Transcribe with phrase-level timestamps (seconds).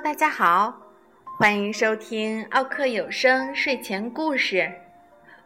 [0.00, 0.78] 大家好，
[1.38, 4.70] 欢迎收听奥克有声睡前故事，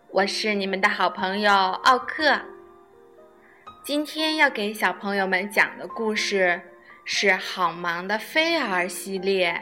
[0.08, 2.36] 我是你们的好朋友奥克。
[3.84, 6.60] 今天要给小朋友们讲的故事
[7.04, 9.52] 是《好忙的菲儿》系列，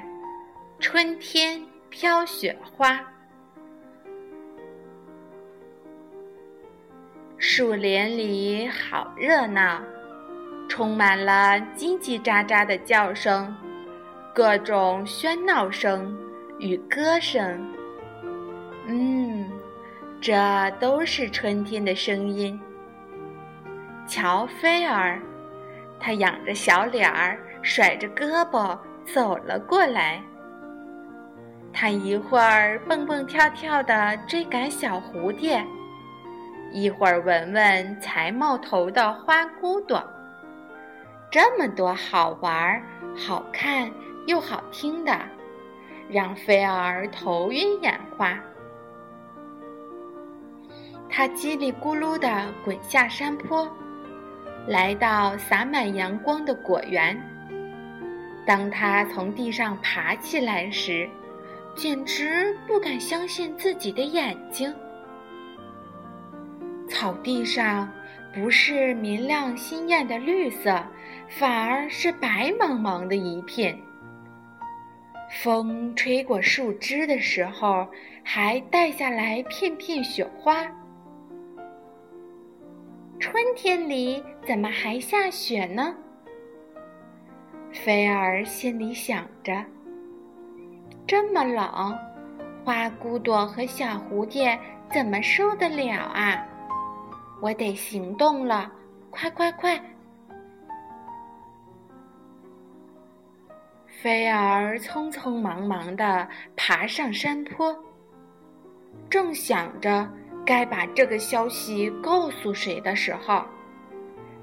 [0.83, 2.95] 《春天飘雪花》。
[7.37, 9.83] 树林里好热闹，
[10.67, 13.55] 充满了叽叽喳喳的叫声。
[14.39, 16.17] 各种喧闹声
[16.61, 17.75] 与歌声，
[18.87, 19.51] 嗯，
[20.21, 20.33] 这
[20.79, 22.57] 都是春天的声音。
[24.07, 25.21] 乔，菲儿，
[25.99, 30.23] 他仰着小脸儿，甩着胳膊走了过来。
[31.73, 35.67] 他一会儿蹦蹦跳跳地追赶小蝴蝶，
[36.71, 40.01] 一会儿闻闻才冒头的花骨朵。
[41.29, 42.81] 这么多好玩、
[43.17, 43.91] 好看。
[44.29, 45.19] 又好听的，
[46.07, 48.39] 让菲儿头晕眼花。
[51.09, 52.29] 他叽里咕噜地
[52.63, 53.67] 滚下山坡，
[54.67, 57.19] 来到洒满阳光的果园。
[58.47, 61.09] 当他从地上爬起来时，
[61.75, 64.71] 简直不敢相信自己的眼睛。
[66.87, 67.91] 草地上
[68.35, 70.85] 不是明亮鲜艳的绿色，
[71.31, 73.75] 反而是白茫茫的一片。
[75.31, 77.87] 风吹过树枝的时候，
[78.25, 80.67] 还带下来片片雪花。
[83.21, 85.95] 春天里怎么还下雪呢？
[87.73, 89.65] 菲儿心里想着。
[91.07, 91.97] 这么冷，
[92.65, 94.59] 花骨朵和小蝴蝶
[94.91, 96.47] 怎么受得了啊？
[97.41, 98.73] 我得行动了，
[99.11, 99.79] 快快快！
[104.01, 107.77] 菲儿匆匆忙忙地爬上山坡，
[109.11, 110.09] 正想着
[110.47, 113.45] 该把这个消息告诉谁的时候，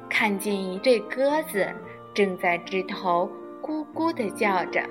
[0.10, 1.74] 看见一对鸽子
[2.14, 3.32] 正在枝头
[3.64, 4.84] 咕咕地叫着：“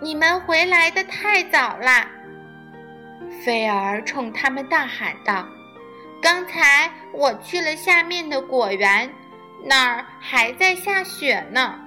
[0.00, 2.08] 你们回来的太早啦！”
[3.44, 5.44] 菲儿冲他们大喊道
[6.22, 9.12] ：“刚才我去了下面的果园。”
[9.66, 11.80] 那儿还在下雪呢。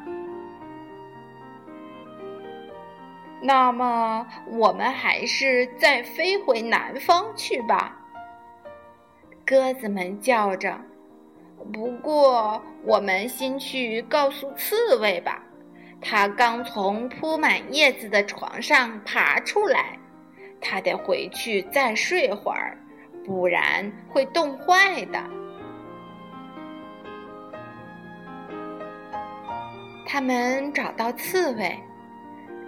[3.39, 7.95] 那么，我们还是再飞回南方去吧。
[9.45, 10.75] 鸽子们叫着。
[11.71, 15.43] 不过，我们先去告诉刺猬吧。
[16.01, 19.97] 它刚从铺满叶子的床上爬出来，
[20.59, 22.77] 它得回去再睡会儿，
[23.25, 25.23] 不然会冻坏的。
[30.09, 31.77] 他们找到刺猬，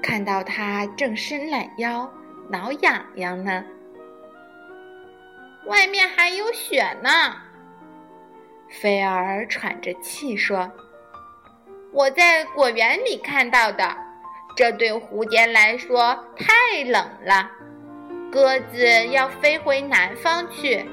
[0.04, 2.12] 看到它正伸懒腰
[2.50, 3.64] 挠痒痒呢。
[5.66, 7.10] 外面还有雪呢，
[8.70, 10.70] 菲儿喘着气说
[11.94, 13.96] ：“我在果园里看到的，
[14.54, 17.50] 这对蝴蝶来说太冷了。
[18.30, 20.86] 鸽子要飞回南方去，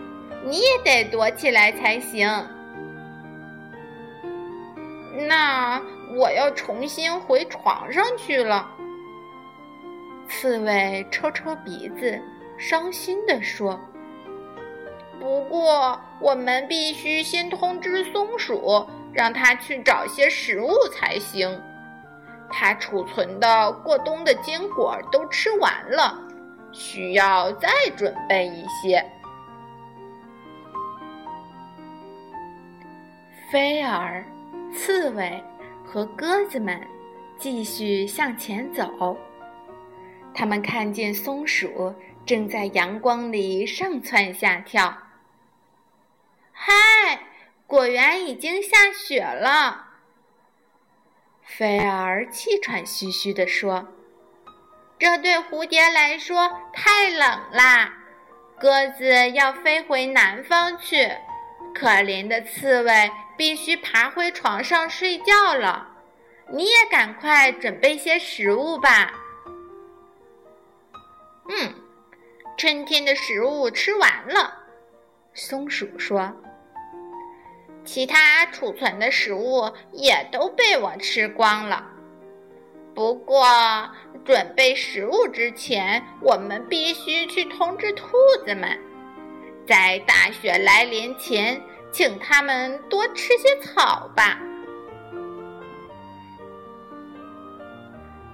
[0.45, 2.28] 你也得躲起来才行。”
[5.27, 5.83] 那。
[6.15, 8.71] 我要重新回床上去了。
[10.28, 12.21] 刺猬抽抽鼻子，
[12.59, 13.78] 伤心地说
[15.21, 21.62] ：“不过，我们必须先通知松鼠，让它去找些食物才行。
[22.50, 26.19] 它储存的过冬的坚果都吃完了，
[26.72, 29.05] 需要再准备一些。”
[33.50, 34.25] 菲儿，
[34.75, 35.43] 刺猬。
[35.86, 36.80] 和鸽子们
[37.38, 39.16] 继续向前走。
[40.34, 41.94] 他们看见松鼠
[42.26, 44.94] 正在阳光里上蹿下跳。
[46.53, 46.72] 嗨，
[47.66, 49.84] 果园已经下雪了。
[51.42, 53.86] 菲儿气喘吁吁地说
[54.98, 57.94] ：“这对蝴蝶来说太冷啦，
[58.59, 61.09] 鸽子要飞回南方去，
[61.78, 65.87] 可怜的刺猬。”必须爬回床上睡觉了，
[66.49, 69.13] 你也赶快准备些食物吧。
[71.51, 71.75] 嗯，
[72.57, 74.55] 春天的食物吃完了，
[75.34, 76.34] 松鼠说。
[77.84, 81.87] 其他储存的食物也都被我吃光了。
[82.95, 83.47] 不过，
[84.25, 88.81] 准备食物之前，我们必须去通知兔子们，
[89.66, 91.60] 在大雪来临前。
[91.92, 94.39] 请他们多吃些草吧。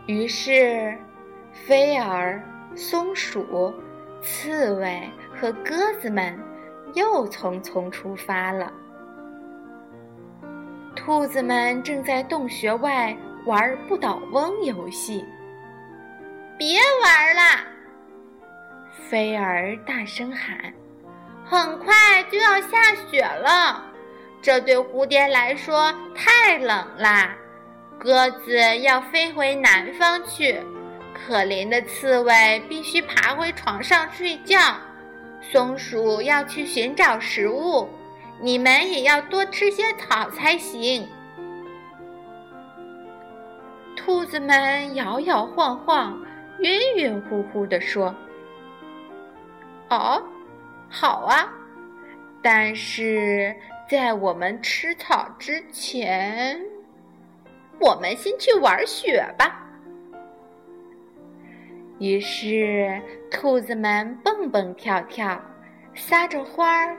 [0.09, 0.99] 于是，
[1.53, 2.43] 飞儿、
[2.75, 3.73] 松鼠、
[4.21, 6.37] 刺猬和鸽子们
[6.95, 8.73] 又匆匆出发了。
[10.97, 15.25] 兔子们正在洞穴外玩不倒翁游戏。
[16.59, 17.65] 别玩了！
[19.09, 20.75] 菲儿大声喊
[21.53, 23.85] ：“很快就要下雪了，
[24.41, 27.37] 这对蝴蝶来说太冷啦。
[27.99, 30.59] 鸽子要飞回南方去，
[31.15, 34.59] 可怜的刺猬必须爬回床上睡觉，
[35.43, 37.87] 松鼠要去寻找食物。”
[38.41, 41.07] 你们也要多吃些草才行。
[43.95, 46.19] 兔子们摇摇晃晃、
[46.59, 48.13] 晕晕乎乎地说
[49.91, 50.21] ：“哦，
[50.95, 51.51] 好啊，
[52.43, 53.57] 但是
[53.89, 56.61] 在我们吃草之前，
[57.81, 59.67] 我们先去玩雪吧。”
[61.99, 63.01] 于是，
[63.31, 65.41] 兔子们蹦蹦跳跳，
[65.95, 66.95] 撒着欢儿。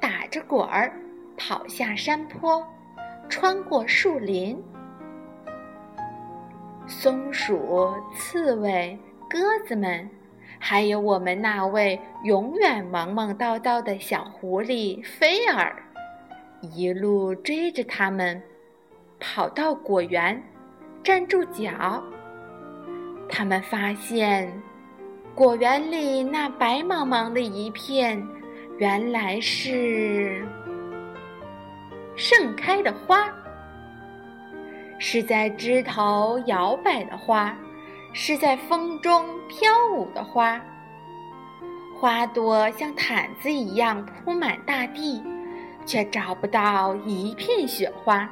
[0.00, 0.92] 打着滚儿，
[1.34, 2.62] 跑下山坡，
[3.30, 4.62] 穿过树林。
[6.86, 8.98] 松鼠、刺猬、
[9.30, 10.06] 鸽子们，
[10.58, 15.82] 还有我们那位永远忙忙叨叨的小狐狸菲儿，
[16.60, 18.42] 一路追着他们，
[19.20, 20.42] 跑到果园，
[21.02, 22.02] 站住脚。
[23.28, 24.52] 他们发现，
[25.34, 28.22] 果园里那白茫茫的一片。
[28.78, 30.44] 原来是
[32.16, 33.32] 盛开的花，
[34.98, 37.56] 是在枝头摇摆的花，
[38.16, 40.58] 是在风中飘舞的花。
[41.98, 45.20] 花朵像毯子一样铺满大地，
[45.84, 48.30] 却找不到一片雪花。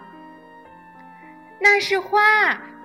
[1.58, 2.20] 那是花，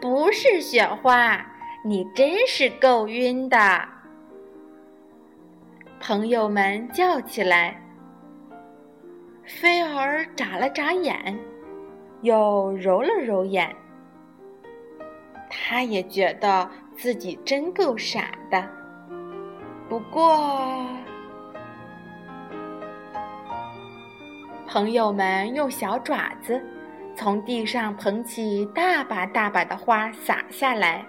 [0.01, 1.39] 不是雪花。
[1.83, 3.57] 你真是够晕的。
[5.99, 7.79] 朋友们叫起来。
[9.45, 11.39] 菲儿眨了眨眼，
[12.21, 13.73] 又揉了揉眼。
[15.49, 18.67] 他也觉得自己真够傻的。
[19.87, 20.85] 不过，
[24.67, 26.61] 朋友们用小爪子
[27.15, 31.05] 从地上捧起大把大把的花撒下来，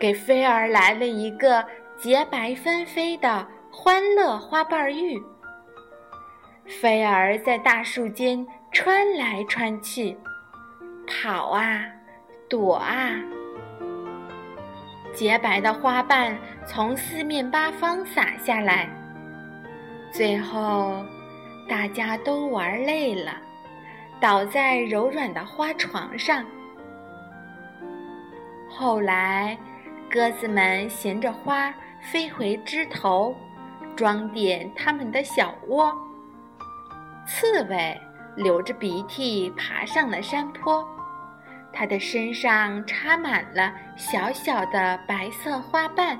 [0.00, 1.62] 给菲儿来了一个
[1.98, 3.46] 洁白纷飞的。
[3.78, 5.22] 欢乐花瓣浴，
[6.64, 10.16] 菲儿在大树间穿来穿去，
[11.06, 11.84] 跑啊，
[12.48, 13.20] 躲啊。
[15.16, 16.36] 洁白的花瓣
[16.66, 18.86] 从四面八方洒下来，
[20.12, 21.02] 最后
[21.66, 23.32] 大家都玩累了，
[24.20, 26.44] 倒在柔软的花床上。
[28.68, 29.56] 后来，
[30.10, 33.34] 鸽子们衔着花飞回枝头。
[33.96, 35.90] 装点它们的小窝。
[37.26, 37.98] 刺猬
[38.36, 40.86] 流着鼻涕爬上了山坡，
[41.78, 46.18] 它的身上插满了小小的白色花瓣。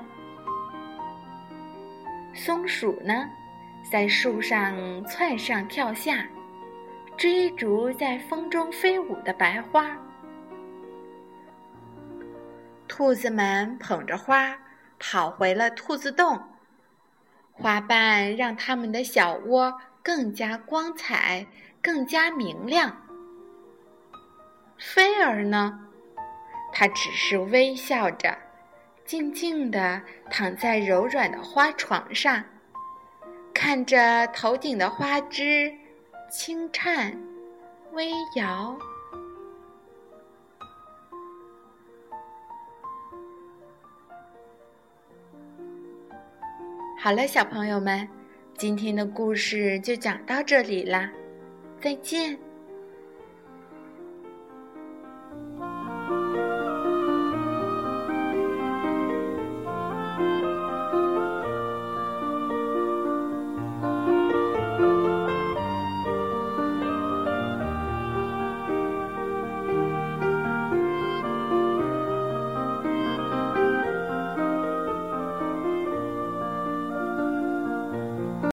[2.31, 3.27] 松鼠呢，
[3.89, 6.27] 在树上窜上跳下，
[7.17, 9.97] 追逐在风中飞舞的白花。
[12.87, 14.55] 兔子们捧着花
[14.99, 16.39] 跑回了兔子洞。
[17.51, 21.47] 花瓣让他们的小窝更加光彩，
[21.81, 23.06] 更加明亮。
[24.97, 25.79] 菲儿呢？
[26.73, 28.35] 她只是微笑着，
[29.05, 32.43] 静静地躺在柔软的花床上，
[33.53, 35.71] 看着头顶的花枝
[36.31, 37.15] 轻颤、
[37.91, 38.75] 微摇。
[46.97, 48.09] 好了，小朋友们，
[48.57, 51.07] 今天的故事就讲到这里啦，
[51.79, 52.46] 再见。